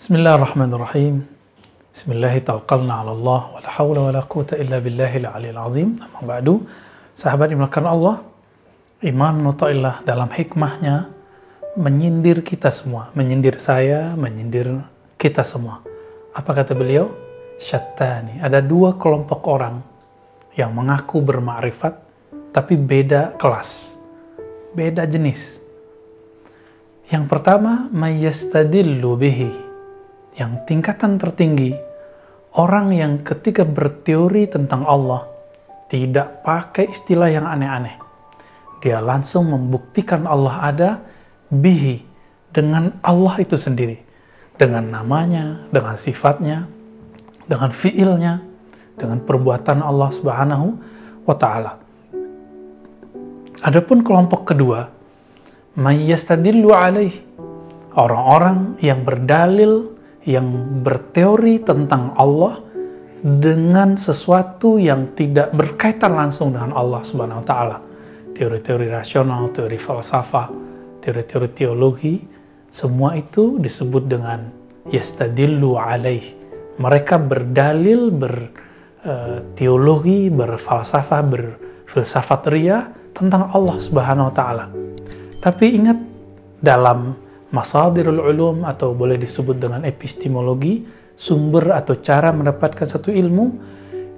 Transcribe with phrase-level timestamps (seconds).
[0.00, 1.28] Bismillahirrahmanirrahim.
[1.92, 3.52] Bismillahirrahmanirrahim.
[3.52, 6.00] Wa la hawla wa la quwata illa billahil aliyil azim.
[6.00, 6.64] Amma ba'du.
[7.12, 8.24] Sahabat dimakan Allah,
[9.04, 11.04] Imam Nuta'illah dalam hikmahnya
[11.76, 14.80] menyindir kita semua, menyindir saya, menyindir
[15.20, 15.84] kita semua.
[16.32, 17.12] Apa kata beliau?
[17.60, 18.40] Syattani.
[18.40, 19.84] Ada dua kelompok orang
[20.56, 21.92] yang mengaku bermakrifat
[22.56, 24.00] tapi beda kelas,
[24.72, 25.60] beda jenis.
[27.12, 29.69] Yang pertama, mayyastadillu bihi
[30.40, 31.76] yang tingkatan tertinggi,
[32.56, 35.28] orang yang ketika berteori tentang Allah
[35.92, 38.00] tidak pakai istilah yang aneh-aneh.
[38.80, 40.90] Dia langsung membuktikan Allah ada
[41.52, 42.00] bihi
[42.48, 44.00] dengan Allah itu sendiri.
[44.56, 46.64] Dengan namanya, dengan sifatnya,
[47.44, 48.40] dengan fiilnya,
[48.96, 50.66] dengan perbuatan Allah Subhanahu
[51.28, 51.76] wa taala.
[53.60, 54.88] Adapun kelompok kedua,
[55.76, 57.12] mayyastadillu alaih.
[57.90, 62.60] Orang-orang yang berdalil yang berteori tentang Allah
[63.20, 67.78] dengan sesuatu yang tidak berkaitan langsung dengan Allah Subhanahu wa taala.
[68.32, 70.48] Teori-teori rasional, teori falsafah,
[71.04, 72.24] teori-teori teologi,
[72.72, 74.48] semua itu disebut dengan
[74.88, 76.24] yastadillu alaih.
[76.80, 78.08] Mereka berdalil,
[79.04, 84.72] berteologi, berfalsafah, berfilsafat ria tentang Allah Subhanahu wa taala.
[85.44, 86.00] Tapi ingat
[86.64, 87.16] dalam
[87.50, 90.86] masadirul ulum atau boleh disebut dengan epistemologi,
[91.18, 93.46] sumber atau cara mendapatkan satu ilmu,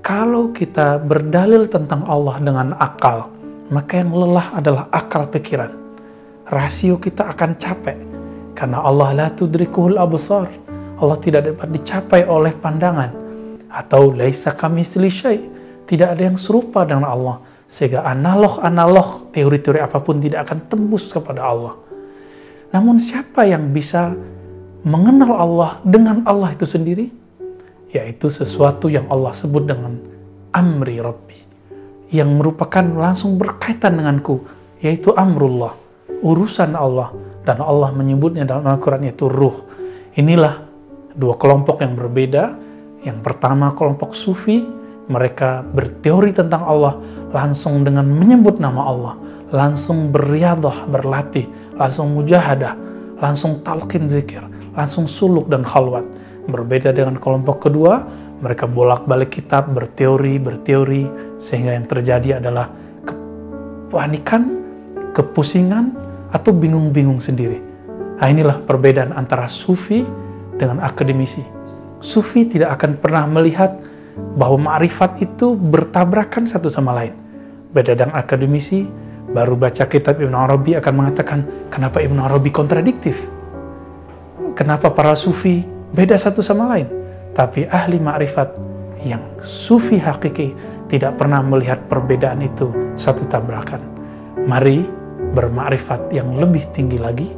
[0.00, 3.28] kalau kita berdalil tentang Allah dengan akal,
[3.68, 5.70] maka yang lelah adalah akal pikiran.
[6.48, 7.98] Rasio kita akan capek
[8.56, 10.48] karena Allah la tudrikuhul absar.
[10.98, 13.12] Allah tidak dapat dicapai oleh pandangan
[13.68, 15.44] atau laisa kami syai.
[15.88, 17.36] Tidak ada yang serupa dengan Allah
[17.68, 21.87] sehingga analog-analog teori-teori apa pun tidak akan tembus kepada Allah.
[22.68, 24.12] Namun siapa yang bisa
[24.84, 27.08] mengenal Allah dengan Allah itu sendiri?
[27.88, 29.96] Yaitu sesuatu yang Allah sebut dengan
[30.52, 31.38] amri Rabbi.
[32.12, 34.44] Yang merupakan langsung berkaitan denganku,
[34.84, 35.72] yaitu amrullah,
[36.20, 37.12] urusan Allah.
[37.48, 39.64] Dan Allah menyebutnya dalam Al-Quran yaitu ruh.
[40.20, 40.60] Inilah
[41.16, 42.52] dua kelompok yang berbeda.
[43.00, 44.68] Yang pertama kelompok sufi,
[45.08, 47.00] mereka berteori tentang Allah
[47.32, 49.14] langsung dengan menyebut nama Allah,
[49.52, 52.76] langsung beriadah, berlatih, langsung mujahadah,
[53.20, 54.44] langsung talqin zikir,
[54.76, 56.04] langsung suluk dan khalwat.
[56.48, 58.04] Berbeda dengan kelompok kedua,
[58.40, 62.72] mereka bolak-balik kitab, berteori, berteori, sehingga yang terjadi adalah
[63.04, 64.62] kepanikan,
[65.12, 67.60] kepusingan, atau bingung-bingung sendiri.
[68.20, 70.04] Nah inilah perbedaan antara sufi
[70.58, 71.40] dengan akademisi.
[71.98, 73.80] Sufi tidak akan pernah melihat
[74.38, 77.14] bahwa ma'rifat itu bertabrakan satu sama lain.
[77.74, 78.86] Beda dengan akademisi,
[79.34, 83.18] baru baca kitab Ibn Arabi akan mengatakan kenapa Ibn Arabi kontradiktif.
[84.54, 85.62] Kenapa para sufi
[85.92, 86.88] beda satu sama lain.
[87.36, 88.50] Tapi ahli ma'rifat
[89.06, 90.54] yang sufi hakiki
[90.90, 93.78] tidak pernah melihat perbedaan itu satu tabrakan.
[94.48, 94.82] Mari
[95.36, 97.28] bermakrifat yang lebih tinggi lagi,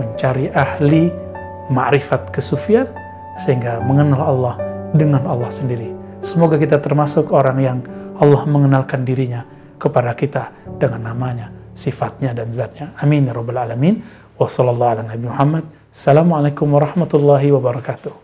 [0.00, 1.12] mencari ahli
[1.70, 2.88] ma'rifat kesufian
[3.44, 4.54] sehingga mengenal Allah
[4.96, 6.03] dengan Allah sendiri.
[6.24, 7.84] Semoga kita termasuk orang yang
[8.16, 9.44] Allah mengenalkan dirinya
[9.76, 10.48] kepada kita
[10.80, 12.96] dengan namanya, sifatnya dan zatnya.
[12.96, 14.00] Amin ya rabbal alamin.
[14.40, 18.23] Wassalamualaikum warahmatullahi wabarakatuh.